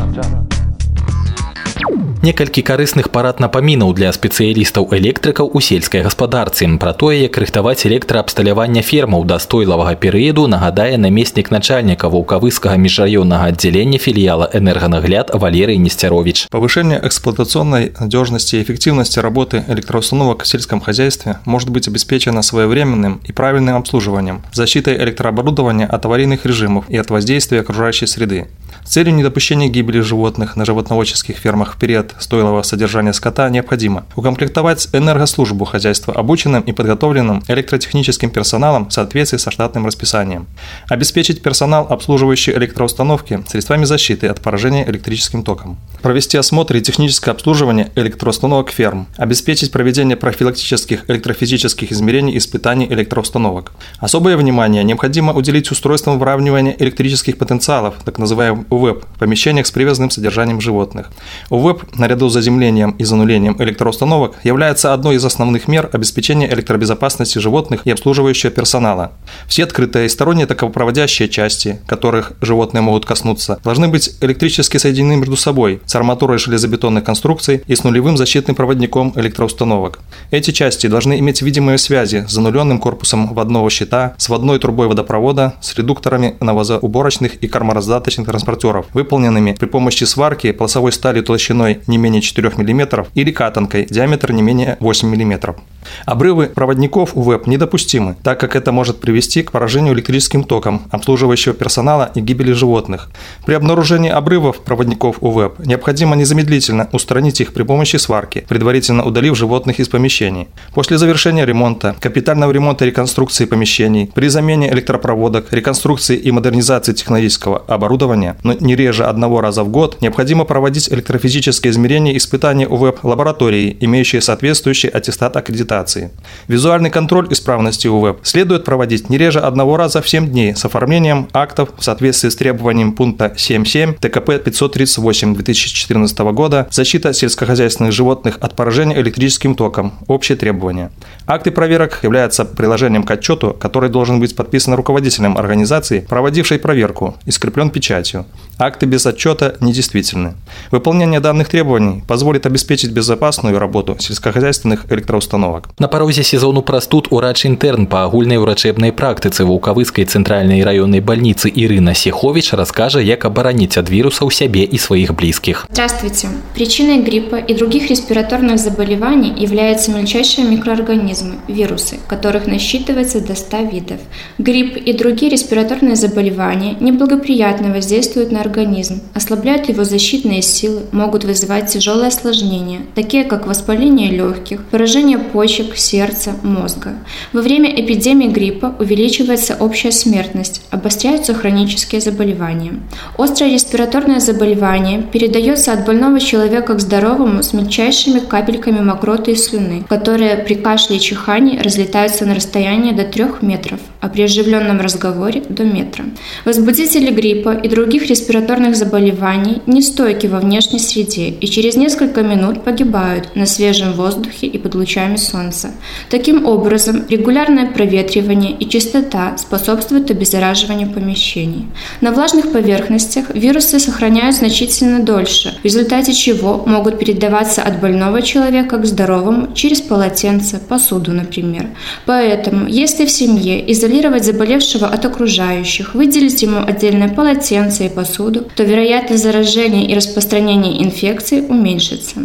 Некалькі 2.26 2.62
карысных 2.66 3.12
парад 3.14 3.40
напамінаў 3.40 3.94
для 3.94 4.10
спецыялістаў 4.12 4.90
электрыкаў 4.98 5.52
у 5.54 5.62
сельскай 5.62 6.02
гаспадарцы. 6.02 6.66
Пра 6.82 6.94
тое, 6.94 7.22
як 7.22 7.38
рыхтаваць 7.38 7.86
электраабсталявання 7.86 8.82
фермаў 8.82 9.24
дастойлавага 9.30 9.94
перыяду 9.96 10.48
нагадае 10.48 10.98
намеснік 10.98 11.52
начальніка 11.52 12.10
вулкавыскага 12.10 12.76
міжраённага 12.82 13.54
аддзялення 13.54 14.00
філіяла 14.00 14.50
энерганагляд 14.52 15.32
Валерый 15.34 15.78
Нестерович. 15.78 16.48
Повышение 16.50 17.00
эксплуатационной 17.00 17.94
надежности 18.00 18.56
и 18.56 18.64
эффективности 18.64 19.20
работы 19.20 19.64
электроустановок 19.68 20.44
в 20.44 20.48
сельском 20.48 20.82
хозяйстве 20.82 21.38
может 21.46 21.70
быть 21.70 21.88
обеспечено 21.88 22.42
своевременным 22.42 23.22
и 23.24 23.32
правильным 23.32 23.76
обслуживанием, 23.76 24.42
защитой 24.52 24.98
электрооборудования 24.98 25.86
от 25.86 26.06
аварийных 26.06 26.46
режимов 26.46 26.90
и 26.90 26.98
от 26.98 27.10
воздействия 27.10 27.62
окружающей 27.62 28.08
среды. 28.08 28.48
С 28.84 28.90
целью 28.90 29.14
недопущения 29.16 29.68
гибели 29.68 30.00
животных 30.00 30.56
на 30.56 30.66
животноводческих 30.66 31.38
фермах 31.38 31.76
в 31.76 31.80
период 31.80 32.09
стойлого 32.19 32.63
содержания 32.63 33.13
скота 33.13 33.49
необходимо 33.51 34.05
укомплектовать 34.17 34.89
энергослужбу 34.93 35.65
хозяйства 35.65 36.15
обученным 36.15 36.63
и 36.63 36.73
подготовленным 36.73 37.43
электротехническим 37.49 38.31
персоналом 38.31 38.89
в 38.89 38.93
соответствии 38.93 39.39
со 39.39 39.51
штатным 39.51 39.87
расписанием, 39.87 40.47
обеспечить 40.89 41.43
персонал, 41.43 41.87
обслуживающий 41.89 42.53
электроустановки, 42.53 43.43
средствами 43.49 43.85
защиты 43.85 44.27
от 44.27 44.41
поражения 44.41 44.89
электрическим 44.89 45.43
током, 45.43 45.79
провести 46.03 46.37
осмотр 46.37 46.77
и 46.77 46.81
техническое 46.81 47.31
обслуживание 47.31 47.91
электроустановок 47.95 48.71
ферм, 48.71 49.07
обеспечить 49.17 49.73
проведение 49.73 50.17
профилактических 50.17 51.09
электрофизических 51.09 51.93
измерений 51.93 52.35
и 52.35 52.39
испытаний 52.39 52.87
электроустановок. 52.87 53.73
Особое 53.99 54.37
внимание 54.37 54.85
необходимо 54.85 55.33
уделить 55.33 55.71
устройствам 55.71 56.19
выравнивания 56.19 56.75
электрических 56.79 57.39
потенциалов, 57.39 57.95
так 58.05 58.19
называемым 58.19 58.67
УВЭП, 58.71 59.05
в 59.05 59.19
помещениях 59.19 59.67
с 59.67 59.71
привязанным 59.71 60.11
содержанием 60.11 60.61
животных. 60.61 61.11
УВЭП, 61.51 61.85
наряду 62.01 62.29
с 62.29 62.33
заземлением 62.33 62.91
и 62.93 63.05
занулением 63.05 63.57
электроустановок, 63.59 64.37
является 64.43 64.93
одной 64.93 65.17
из 65.17 65.25
основных 65.25 65.69
мер 65.69 65.89
обеспечения 65.93 66.53
электробезопасности 66.53 67.39
животных 67.39 67.83
и 67.85 67.91
обслуживающего 67.91 68.51
персонала. 68.51 69.13
Все 69.47 69.65
открытые 69.65 70.07
и 70.07 70.09
сторонние 70.09 70.47
таковопроводящие 70.47 71.29
части, 71.29 71.81
которых 71.87 72.33
животные 72.41 72.81
могут 72.83 73.07
коснуться, 73.07 73.61
должны 73.63 73.89
быть 73.89 74.17
электрически 74.21 74.79
соединены 74.79 75.17
между 75.17 75.37
собой 75.37 75.81
с 75.87 75.95
арматурой 75.95 76.39
железобетонных 76.39 77.05
конструкций 77.05 77.63
и 77.67 77.75
с 77.77 77.85
нулевым 77.85 78.17
защитным 78.17 78.57
проводником 78.57 79.13
электроустановок. 79.17 80.01
Эти 80.31 80.51
части 80.51 80.87
должны 80.87 81.19
иметь 81.19 81.43
видимые 81.43 81.79
связи 81.79 82.25
с 82.27 82.33
зануленным 82.33 82.79
корпусом 82.79 83.35
водного 83.35 83.71
щита, 83.71 84.15
с 84.17 84.29
водной 84.29 84.59
трубой 84.59 84.89
водопровода, 84.89 85.55
с 85.61 85.75
редукторами 85.77 86.37
навозоуборочных 86.41 87.37
и 87.37 87.49
кормораздаточных 87.49 88.27
транспортеров, 88.27 88.87
выполненными 88.95 89.57
при 89.59 89.67
помощи 89.67 90.05
сварки 90.05 90.53
полосовой 90.53 90.93
стали 90.93 91.21
толщиной 91.21 91.81
не 91.91 91.99
менее 91.99 92.23
4 92.23 92.53
мм 92.57 93.07
или 93.15 93.31
катанкой 93.31 93.87
диаметр 93.91 94.33
не 94.33 94.43
менее 94.43 94.77
8 94.81 95.09
мм. 95.09 95.57
Обрывы 96.05 96.47
проводников 96.47 97.17
у 97.17 97.23
ВЭП 97.23 97.47
недопустимы, 97.47 98.17
так 98.23 98.39
как 98.39 98.57
это 98.57 98.73
может 98.73 99.01
привести 99.01 99.43
к 99.43 99.53
поражению 99.53 99.95
электрическим 99.95 100.45
током 100.45 100.83
обслуживающего 100.91 101.55
персонала 101.55 102.11
и 102.15 102.21
гибели 102.21 102.53
животных. 102.53 103.11
При 103.47 103.55
обнаружении 103.55 104.11
обрывов 104.11 104.61
проводников 104.61 105.17
у 105.21 105.31
ВЭП 105.31 105.59
необходимо 105.61 106.17
незамедлительно 106.17 106.89
устранить 106.93 107.41
их 107.41 107.53
при 107.53 107.63
помощи 107.63 107.97
сварки, 107.97 108.45
предварительно 108.49 109.05
удалив 109.05 109.37
животных 109.37 109.81
из 109.81 109.89
помещений. 109.89 110.49
После 110.75 110.99
завершения 110.99 111.45
ремонта, 111.45 111.97
капитального 112.01 112.53
ремонта 112.53 112.85
и 112.85 112.89
реконструкции 112.89 113.47
помещений, 113.47 114.11
при 114.15 114.29
замене 114.29 114.71
электропроводок, 114.73 115.53
реконструкции 115.53 116.17
и 116.17 116.31
модернизации 116.31 116.93
технологического 116.93 117.59
оборудования, 117.67 118.37
но 118.43 118.53
не 118.53 118.77
реже 118.77 119.05
одного 119.05 119.41
раза 119.41 119.65
в 119.65 119.69
год, 119.69 120.01
необходимо 120.01 120.45
проводить 120.45 120.91
электрофизические 120.93 121.73
измерения 121.81 122.13
и 122.13 122.19
испытания 122.19 122.69
у 122.69 122.77
ВЭП-лаборатории, 122.77 123.77
имеющие 123.81 124.21
соответствующий 124.21 124.91
аттестат 124.91 125.37
аккредитации. 125.37 126.11
Визуальный 126.47 126.91
контроль 126.91 127.33
исправности 127.33 127.89
УВЭП 127.89 128.21
следует 128.23 128.65
проводить 128.65 129.09
не 129.09 129.17
реже 129.17 129.41
одного 129.41 129.79
раза 129.79 130.03
в 130.03 130.09
7 130.09 130.29
дней 130.29 130.55
с 130.55 130.65
оформлением 130.65 131.29
актов 131.33 131.71
в 131.79 131.83
соответствии 131.83 132.29
с 132.29 132.37
требованием 132.37 132.93
пункта 132.93 133.33
7.7 133.35 133.95
ТКП 133.95 134.45
538 134.45 135.35
2014 135.35 136.19
года 136.19 136.69
«Защита 136.71 137.15
сельскохозяйственных 137.15 137.93
животных 137.93 138.37
от 138.41 138.55
поражения 138.55 139.01
электрическим 139.01 139.55
током. 139.55 139.95
Общие 140.07 140.37
требования». 140.37 140.91
Акты 141.27 141.51
проверок 141.51 142.01
являются 142.03 142.45
приложением 142.45 143.05
к 143.05 143.11
отчету, 143.11 143.57
который 143.59 143.89
должен 143.89 144.21
быть 144.21 144.37
подписан 144.37 144.75
руководителем 144.75 145.39
организации, 145.39 146.01
проводившей 146.01 146.59
проверку, 146.59 147.17
и 147.25 147.31
скреплен 147.31 147.71
печатью. 147.71 148.27
Акты 148.59 148.85
без 148.87 149.07
отчета 149.07 149.55
недействительны. 149.61 150.35
Выполнение 150.71 151.21
данных 151.21 151.49
требований 151.49 151.70
позволит 152.07 152.47
обеспечить 152.47 152.91
безопасную 152.91 153.59
работу 153.59 153.97
сельскохозяйственных 153.99 154.91
электроустановок. 154.91 155.69
На 155.79 155.89
парозе 155.89 156.23
сезону 156.23 156.63
простуд 156.63 157.09
урач-интерн 157.11 157.87
по 157.87 158.05
агульнай 158.05 158.39
урачэбнай 158.39 158.93
практыцы 158.93 159.45
вулкавыскай 159.45 160.05
цэнтральнай 160.05 160.63
раённай 160.63 161.01
больницы 161.01 161.51
Ирина 161.55 161.95
Сехович 161.95 162.53
расскажет, 162.53 163.09
как 163.09 163.25
оборонить 163.25 163.77
от 163.77 163.89
вирусов 163.91 164.35
себе 164.35 164.65
и 164.65 164.79
своих 164.79 165.15
близких. 165.15 165.67
Здравствуйте. 165.71 166.29
Причиной 166.55 167.03
гриппа 167.03 167.37
и 167.37 167.55
других 167.55 167.91
респираторных 167.91 168.59
заболеваний 168.59 169.33
являются 169.37 169.93
мельчайшие 169.93 170.47
микроорганизмы– 170.47 171.37
вирусы, 171.49 171.99
которых 172.09 172.47
насчитывается 172.47 173.21
до 173.21 173.35
100 173.35 173.57
видов. 173.73 174.01
Грипп 174.39 174.77
и 174.77 174.93
другие 174.93 175.31
респираторные 175.33 175.97
заболевания 175.97 176.77
неблагоприятно 176.81 177.73
воздействуют 177.73 178.01
действуют 178.01 178.33
на 178.33 178.41
организм, 178.41 179.03
ослабляют 179.15 179.69
его 179.69 179.85
защитные 179.85 180.43
силы, 180.43 180.83
могут 180.93 181.25
вызывать 181.25 181.60
тяжелые 181.69 182.09
осложнения, 182.09 182.81
такие 182.95 183.25
как 183.25 183.47
воспаление 183.47 184.11
легких, 184.11 184.65
поражение 184.65 185.19
почек, 185.19 185.77
сердца, 185.77 186.35
мозга. 186.43 186.95
Во 187.33 187.43
время 187.43 187.71
эпидемии 187.71 188.29
гриппа 188.29 188.75
увеличивается 188.79 189.57
общая 189.59 189.93
смертность, 189.93 190.63
обостряются 190.71 191.35
хронические 191.35 192.01
заболевания. 192.01 192.81
Острое 193.19 193.53
респираторное 193.53 194.21
заболевание 194.21 195.03
передается 195.03 195.73
от 195.73 195.85
больного 195.85 196.21
человека 196.21 196.75
к 196.75 196.81
здоровому 196.81 197.43
с 197.43 197.53
мельчайшими 197.53 198.21
капельками 198.21 198.81
мокроты 198.81 199.33
и 199.33 199.37
слюны, 199.37 199.85
которые 199.89 200.37
при 200.37 200.55
кашле 200.55 200.97
и 200.97 201.01
чихании 201.01 201.59
разлетаются 201.59 202.27
на 202.27 202.35
расстояние 202.35 202.93
до 202.93 203.05
3 203.05 203.25
метров, 203.43 203.81
при 204.09 204.23
оживленном 204.23 204.81
разговоре 204.81 205.43
до 205.49 205.65
метра. 205.65 206.05
Возбудители 206.45 207.11
гриппа 207.11 207.51
и 207.51 207.69
других 207.69 208.07
респираторных 208.07 208.77
заболеваний 208.77 209.63
нестойки 209.67 210.27
во 210.27 210.41
внешней 210.41 210.79
среде 210.79 211.29
и 211.29 211.47
через 211.47 211.77
несколько 211.77 212.23
минут 212.23 212.65
погибают 212.65 213.37
на 213.37 213.47
свежем 213.47 213.93
воздухе 213.93 214.47
и 214.47 214.59
под 214.59 214.75
лучами 214.75 215.17
солнца. 215.17 215.73
Таким 216.09 216.47
образом, 216.47 217.05
регулярное 217.09 217.67
проветривание 217.67 218.53
и 218.53 218.69
чистота 218.69 219.37
способствуют 219.37 220.11
обеззараживанию 220.11 220.91
помещений. 220.91 221.67
На 222.01 222.13
влажных 222.13 222.53
поверхностях 222.53 223.35
вирусы 223.35 223.79
сохраняют 223.79 224.37
значительно 224.37 225.01
дольше, 225.01 225.59
в 225.61 225.65
результате 225.65 226.13
чего 226.13 226.63
могут 226.67 226.99
передаваться 226.99 227.63
от 227.63 227.81
больного 227.81 228.23
человека 228.23 228.79
к 228.79 228.87
здоровому 228.87 229.53
через 229.55 229.81
полотенце, 229.81 230.59
посуду, 230.59 231.13
например. 231.13 231.69
Поэтому, 232.07 232.67
если 232.67 233.07
в 233.07 233.11
семье 233.11 233.61
изолировать 233.91 234.25
заболевшего 234.25 234.87
от 234.87 235.05
окружающих, 235.05 235.95
выделить 235.95 236.43
ему 236.43 236.61
отдельное 236.65 237.09
полотенце 237.09 237.87
и 237.87 237.89
посуду, 237.89 238.47
то 238.55 238.63
вероятность 238.63 239.23
заражения 239.23 239.89
и 239.89 239.95
распространения 239.95 240.83
инфекции 240.83 241.41
уменьшится. 241.41 242.21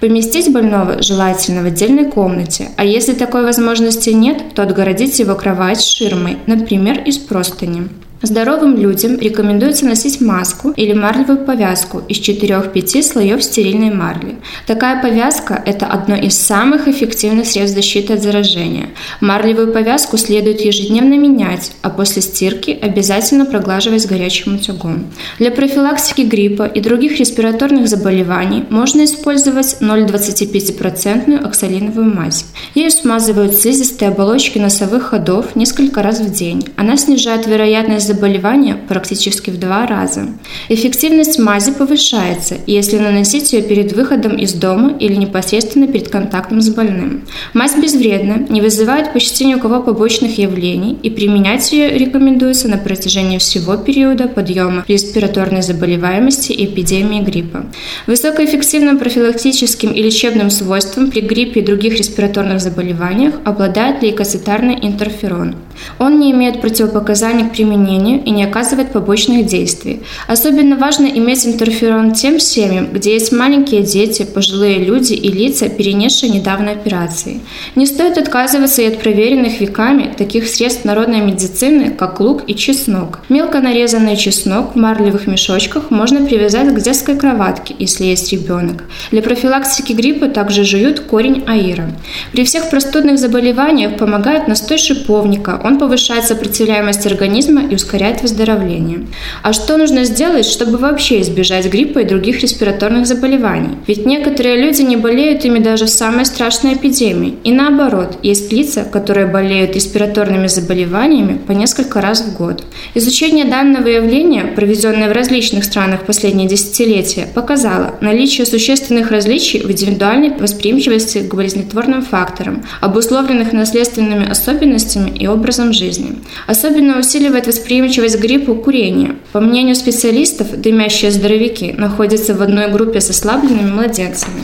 Поместить 0.00 0.50
больного 0.50 1.02
желательно 1.02 1.62
в 1.62 1.66
отдельной 1.66 2.10
комнате, 2.10 2.68
а 2.76 2.84
если 2.84 3.12
такой 3.12 3.42
возможности 3.42 4.10
нет, 4.10 4.54
то 4.54 4.62
отгородить 4.62 5.18
его 5.18 5.34
кровать 5.34 5.82
ширмой, 5.82 6.38
например, 6.46 7.02
из 7.04 7.18
простыни. 7.18 7.88
Здоровым 8.22 8.76
людям 8.76 9.18
рекомендуется 9.18 9.86
носить 9.86 10.20
маску 10.20 10.72
или 10.72 10.92
марлевую 10.92 11.38
повязку 11.38 12.02
из 12.06 12.18
4-5 12.20 13.02
слоев 13.02 13.42
стерильной 13.42 13.90
марли. 13.90 14.36
Такая 14.66 15.00
повязка– 15.00 15.62
это 15.66 15.86
одно 15.86 16.16
из 16.16 16.36
самых 16.36 16.86
эффективных 16.86 17.46
средств 17.46 17.76
защиты 17.76 18.12
от 18.12 18.22
заражения. 18.22 18.90
Марлевую 19.22 19.72
повязку 19.72 20.18
следует 20.18 20.60
ежедневно 20.60 21.14
менять, 21.14 21.72
а 21.80 21.88
после 21.88 22.20
стирки 22.20 22.78
обязательно 22.80 23.46
проглаживать 23.46 24.06
горячим 24.06 24.56
утюгом. 24.56 25.06
Для 25.38 25.50
профилактики 25.50 26.20
гриппа 26.20 26.64
и 26.64 26.80
других 26.82 27.18
респираторных 27.18 27.88
заболеваний 27.88 28.64
можно 28.68 29.04
использовать 29.04 29.78
0,25% 29.80 31.42
оксалиновую 31.42 32.14
мазь. 32.14 32.44
Ею 32.74 32.90
смазывают 32.90 33.54
слизистые 33.54 34.10
оболочки 34.10 34.58
носовых 34.58 35.04
ходов 35.04 35.56
несколько 35.56 36.02
раз 36.02 36.20
в 36.20 36.30
день. 36.30 36.68
Она 36.76 36.98
снижает 36.98 37.46
вероятность 37.46 38.09
заболевания 38.14 38.76
практически 38.88 39.50
в 39.50 39.58
два 39.58 39.86
раза. 39.86 40.28
Эффективность 40.68 41.38
мази 41.38 41.72
повышается, 41.72 42.56
если 42.66 42.98
наносить 42.98 43.52
ее 43.52 43.62
перед 43.62 43.92
выходом 43.92 44.36
из 44.36 44.52
дома 44.54 44.96
или 44.98 45.14
непосредственно 45.14 45.86
перед 45.86 46.08
контактом 46.08 46.60
с 46.60 46.68
больным. 46.70 47.22
Мазь 47.54 47.76
безвредна, 47.76 48.46
не 48.48 48.60
вызывает 48.60 49.12
почти 49.12 49.44
ни 49.44 49.54
у 49.54 49.60
кого 49.60 49.82
побочных 49.82 50.38
явлений 50.38 50.98
и 51.02 51.10
применять 51.10 51.72
ее 51.72 51.90
рекомендуется 51.96 52.68
на 52.68 52.78
протяжении 52.78 53.38
всего 53.38 53.76
периода 53.76 54.28
подъема 54.28 54.84
респираторной 54.88 55.62
заболеваемости 55.62 56.52
и 56.52 56.64
эпидемии 56.64 57.20
гриппа. 57.20 57.66
Высокоэффективным 58.06 58.98
профилактическим 58.98 59.92
и 59.92 60.02
лечебным 60.02 60.50
свойством 60.50 61.10
при 61.10 61.20
гриппе 61.20 61.60
и 61.60 61.64
других 61.64 61.98
респираторных 61.98 62.60
заболеваниях 62.60 63.34
обладает 63.44 64.02
лейкоцитарный 64.02 64.78
интерферон. 64.82 65.56
Он 65.98 66.18
не 66.18 66.30
имеет 66.32 66.60
противопоказаний 66.60 67.48
к 67.48 67.52
применению 67.52 67.99
и 68.08 68.30
не 68.30 68.44
оказывает 68.44 68.92
побочных 68.92 69.46
действий. 69.46 70.00
Особенно 70.26 70.76
важно 70.76 71.06
иметь 71.06 71.46
интерферон 71.46 72.12
тем 72.12 72.40
семьям, 72.40 72.88
где 72.92 73.14
есть 73.14 73.32
маленькие 73.32 73.82
дети, 73.82 74.24
пожилые 74.24 74.78
люди 74.78 75.12
и 75.12 75.30
лица, 75.30 75.68
перенесшие 75.68 76.32
недавно 76.32 76.72
операции. 76.72 77.40
Не 77.76 77.86
стоит 77.86 78.18
отказываться 78.18 78.82
и 78.82 78.86
от 78.86 79.00
проверенных 79.00 79.60
веками 79.60 80.12
таких 80.16 80.48
средств 80.48 80.84
народной 80.84 81.20
медицины, 81.20 81.90
как 81.90 82.20
лук 82.20 82.42
и 82.46 82.54
чеснок. 82.54 83.20
Мелко 83.28 83.60
нарезанный 83.60 84.16
чеснок 84.16 84.74
в 84.74 84.78
марлевых 84.78 85.26
мешочках 85.26 85.90
можно 85.90 86.24
привязать 86.24 86.74
к 86.74 86.80
детской 86.80 87.16
кроватке, 87.16 87.74
если 87.78 88.04
есть 88.04 88.32
ребенок. 88.32 88.84
Для 89.10 89.22
профилактики 89.22 89.92
гриппа 89.92 90.28
также 90.28 90.64
жуют 90.64 91.00
корень 91.00 91.44
аира. 91.46 91.90
При 92.32 92.44
всех 92.44 92.70
простудных 92.70 93.18
заболеваниях 93.18 93.96
помогает 93.96 94.48
настой 94.48 94.78
шиповника. 94.78 95.60
Он 95.62 95.78
повышает 95.78 96.24
сопротивляемость 96.24 97.06
организма 97.06 97.62
и 97.66 97.74
ускоряет 97.74 97.89
выздоровление. 98.22 99.06
А 99.42 99.52
что 99.52 99.76
нужно 99.76 100.04
сделать, 100.04 100.46
чтобы 100.46 100.78
вообще 100.78 101.20
избежать 101.20 101.66
гриппа 101.66 102.00
и 102.00 102.04
других 102.04 102.40
респираторных 102.40 103.06
заболеваний? 103.06 103.76
Ведь 103.86 104.06
некоторые 104.06 104.56
люди 104.56 104.82
не 104.82 104.96
болеют 104.96 105.44
ими 105.44 105.58
даже 105.58 105.86
в 105.86 105.90
самой 105.90 106.24
страшной 106.24 106.74
эпидемии. 106.74 107.34
И 107.44 107.52
наоборот, 107.52 108.18
есть 108.22 108.52
лица, 108.52 108.84
которые 108.84 109.26
болеют 109.26 109.74
респираторными 109.74 110.46
заболеваниями 110.46 111.38
по 111.46 111.52
несколько 111.52 112.00
раз 112.00 112.22
в 112.22 112.36
год. 112.36 112.62
Изучение 112.94 113.44
данного 113.44 113.88
явления, 113.88 114.44
проведенное 114.44 115.08
в 115.08 115.12
различных 115.12 115.64
странах 115.64 116.02
последние 116.02 116.48
десятилетия, 116.48 117.26
показало 117.34 117.96
наличие 118.00 118.46
существенных 118.46 119.10
различий 119.10 119.60
в 119.60 119.70
индивидуальной 119.70 120.30
восприимчивости 120.30 121.18
к 121.18 121.34
болезнетворным 121.34 122.02
факторам, 122.02 122.64
обусловленных 122.80 123.52
наследственными 123.52 124.30
особенностями 124.30 125.10
и 125.10 125.26
образом 125.26 125.72
жизни. 125.72 126.18
Особенно 126.46 126.98
усиливает 126.98 127.46
восприимчивость 127.46 127.79
к 128.16 128.20
гриппу 128.20 128.54
курение. 128.54 129.16
По 129.32 129.40
мнению 129.40 129.74
специалистов, 129.74 130.60
дымящие 130.60 131.10
здоровяки 131.10 131.74
находятся 131.76 132.34
в 132.34 132.42
одной 132.42 132.70
группе 132.70 133.00
с 133.00 133.10
ослабленными 133.10 133.70
младенцами. 133.70 134.42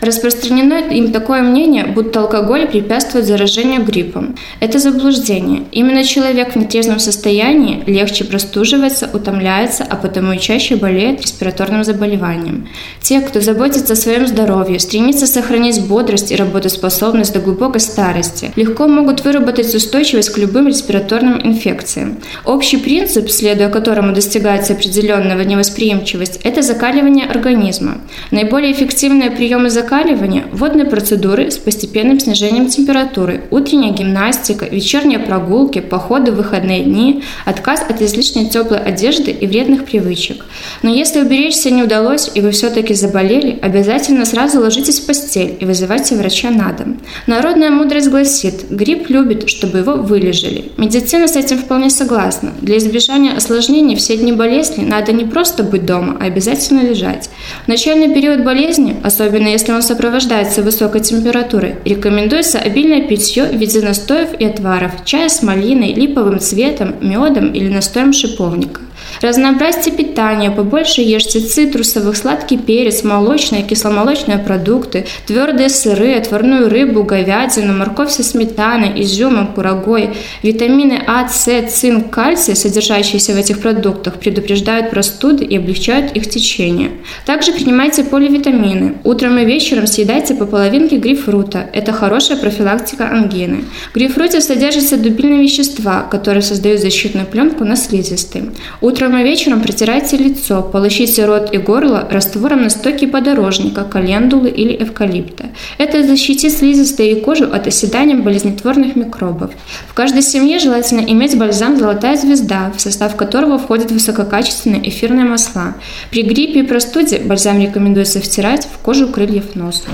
Распространено 0.00 0.74
им 0.74 1.12
такое 1.12 1.42
мнение, 1.42 1.86
будто 1.86 2.20
алкоголь 2.20 2.66
препятствует 2.66 3.26
заражению 3.26 3.84
гриппом. 3.84 4.36
Это 4.60 4.78
заблуждение. 4.78 5.64
Именно 5.72 6.04
человек 6.04 6.52
в 6.52 6.56
нетрезвом 6.56 6.98
состоянии 6.98 7.82
легче 7.86 8.24
простуживается, 8.24 9.08
утомляется, 9.12 9.84
а 9.88 9.96
потому 9.96 10.32
и 10.32 10.38
чаще 10.38 10.76
болеет 10.76 11.22
респираторным 11.22 11.84
заболеванием. 11.84 12.68
Те, 13.00 13.20
кто 13.20 13.40
заботится 13.40 13.92
о 13.94 13.96
своем 13.96 14.26
здоровье, 14.26 14.78
стремится 14.80 15.26
сохранить 15.26 15.80
бодрость 15.86 16.32
и 16.32 16.36
работоспособность 16.36 17.32
до 17.32 17.40
глубокой 17.40 17.80
старости, 17.80 18.52
легко 18.56 18.86
могут 18.88 19.24
выработать 19.24 19.74
устойчивость 19.74 20.30
к 20.30 20.38
любым 20.38 20.68
респираторным 20.68 21.40
инфекциям. 21.42 22.18
Общий 22.44 22.76
принцип, 22.76 23.30
следуя 23.30 23.68
которому 23.68 24.12
достигается 24.12 24.72
определенного 24.72 25.42
невосприимчивость, 25.42 26.40
это 26.42 26.62
закаливание 26.62 27.26
организма. 27.26 27.98
Наиболее 28.30 28.72
эффективные 28.72 29.30
приемы 29.30 29.70
закаливания 29.70 29.85
закаливания, 29.86 30.46
водные 30.52 30.84
процедуры 30.84 31.50
с 31.50 31.58
постепенным 31.58 32.18
снижением 32.18 32.66
температуры, 32.66 33.44
утренняя 33.50 33.92
гимнастика, 33.92 34.64
вечерние 34.64 35.20
прогулки, 35.20 35.80
походы 35.80 36.32
в 36.32 36.36
выходные 36.36 36.82
дни, 36.82 37.22
отказ 37.44 37.84
от 37.88 38.02
излишней 38.02 38.48
теплой 38.48 38.80
одежды 38.80 39.30
и 39.30 39.46
вредных 39.46 39.84
привычек. 39.84 40.44
Но 40.82 40.90
если 40.90 41.20
уберечься 41.20 41.70
не 41.70 41.84
удалось 41.84 42.30
и 42.34 42.40
вы 42.40 42.50
все-таки 42.50 42.94
заболели, 42.94 43.58
обязательно 43.62 44.24
сразу 44.24 44.60
ложитесь 44.60 45.00
в 45.00 45.06
постель 45.06 45.56
и 45.60 45.64
вызывайте 45.64 46.16
врача 46.16 46.50
на 46.50 46.72
дом. 46.72 46.98
Народная 47.26 47.70
мудрость 47.70 48.08
гласит, 48.08 48.68
грипп 48.68 49.08
любит, 49.08 49.48
чтобы 49.48 49.78
его 49.78 49.94
вылежали. 49.94 50.72
Медицина 50.76 51.28
с 51.28 51.36
этим 51.36 51.58
вполне 51.58 51.90
согласна. 51.90 52.52
Для 52.60 52.78
избежания 52.78 53.36
осложнений 53.36 53.96
все 53.96 54.16
дни 54.16 54.32
болезни 54.32 54.84
надо 54.84 55.12
не 55.12 55.24
просто 55.24 55.62
быть 55.62 55.86
дома, 55.86 56.16
а 56.20 56.24
обязательно 56.24 56.80
лежать. 56.80 57.30
В 57.64 57.68
начальный 57.68 58.12
период 58.12 58.42
болезни, 58.44 58.96
особенно 59.04 59.48
если 59.48 59.75
он 59.76 59.82
сопровождается 59.82 60.62
высокой 60.62 61.02
температурой, 61.02 61.76
рекомендуется 61.84 62.58
обильное 62.58 63.02
питье 63.02 63.44
в 63.44 63.54
виде 63.54 63.80
настоев 63.80 64.30
и 64.38 64.44
отваров, 64.44 65.04
чая 65.04 65.28
с 65.28 65.42
малиной, 65.42 65.92
липовым 65.92 66.40
цветом, 66.40 66.94
медом 67.00 67.52
или 67.52 67.68
настоем 67.68 68.12
шиповника. 68.12 68.80
Разнообразьте 69.20 69.90
питание, 69.90 70.50
побольше 70.50 71.00
ешьте 71.00 71.40
цитрусовых, 71.40 72.16
сладкий 72.16 72.58
перец, 72.58 73.02
молочные, 73.02 73.62
кисломолочные 73.62 74.38
продукты, 74.38 75.06
твердые 75.26 75.68
сыры, 75.68 76.14
отварную 76.14 76.68
рыбу, 76.68 77.02
говядину, 77.02 77.72
морковь 77.74 78.10
со 78.10 78.22
сметаной, 78.22 79.00
изюмом, 79.02 79.48
курагой. 79.48 80.10
Витамины 80.42 81.02
А, 81.06 81.28
С, 81.28 81.46
цинк, 81.68 82.10
кальций, 82.10 82.56
содержащиеся 82.56 83.32
в 83.32 83.36
этих 83.36 83.60
продуктах, 83.60 84.14
предупреждают 84.14 84.90
простуды 84.90 85.44
и 85.44 85.56
облегчают 85.56 86.12
их 86.12 86.28
течение. 86.28 86.90
Также 87.24 87.52
принимайте 87.52 88.04
поливитамины. 88.04 88.94
Утром 89.04 89.38
и 89.38 89.44
вечером 89.44 89.86
съедайте 89.86 90.34
по 90.34 90.46
половинке 90.46 90.96
грейпфрута. 90.96 91.68
Это 91.72 91.92
хорошая 91.92 92.38
профилактика 92.38 93.08
ангины. 93.08 93.64
В 93.90 93.94
грейпфруте 93.94 94.40
содержатся 94.40 94.96
дубильные 94.96 95.42
вещества, 95.42 96.02
которые 96.02 96.42
создают 96.42 96.80
защитную 96.80 97.26
пленку 97.26 97.64
на 97.64 97.76
слизистой. 97.76 98.50
Утром 98.96 99.18
и 99.18 99.24
вечером 99.24 99.60
протирайте 99.60 100.16
лицо, 100.16 100.62
полощите 100.62 101.26
рот 101.26 101.52
и 101.52 101.58
горло 101.58 102.08
раствором 102.10 102.62
настойки 102.62 103.04
подорожника, 103.04 103.84
календулы 103.84 104.48
или 104.48 104.74
эвкалипта. 104.82 105.48
Это 105.76 106.02
защитит 106.02 106.50
слизистые 106.50 107.12
и 107.12 107.20
кожу 107.20 107.44
от 107.44 107.66
оседания 107.66 108.16
болезнетворных 108.16 108.96
микробов. 108.96 109.50
В 109.86 109.92
каждой 109.92 110.22
семье 110.22 110.58
желательно 110.58 111.00
иметь 111.00 111.36
бальзам 111.36 111.76
«Золотая 111.76 112.16
звезда», 112.16 112.72
в 112.74 112.80
состав 112.80 113.16
которого 113.16 113.58
входят 113.58 113.90
высококачественные 113.90 114.88
эфирные 114.88 115.26
масла. 115.26 115.74
При 116.10 116.22
гриппе 116.22 116.60
и 116.60 116.62
простуде 116.62 117.18
бальзам 117.18 117.60
рекомендуется 117.60 118.22
втирать 118.22 118.66
в 118.66 118.78
кожу 118.78 119.08
крыльев 119.08 119.54
носа. 119.54 119.88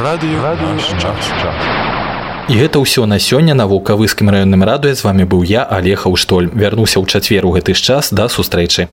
Радио, 0.00 0.40
Радио 0.40 1.87
І 2.49 2.59
гэта 2.59 2.79
ўсё 2.83 3.05
на 3.07 3.19
сёння 3.23 3.53
на 3.55 3.65
вулкавыскім 3.71 4.27
раённым 4.27 4.63
радуе 4.67 4.95
з 4.95 5.03
вами 5.03 5.23
быў 5.23 5.47
я 5.47 5.63
алег 5.63 6.03
Аўштоль 6.03 6.51
вярнуся 6.51 6.99
ў 6.99 7.07
чацвер 7.07 7.47
у 7.47 7.55
гэты 7.55 7.71
ж 7.71 7.79
час 7.79 8.11
да 8.11 8.27
сустрэчы 8.27 8.91